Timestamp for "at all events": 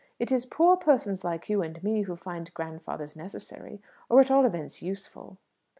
4.19-4.81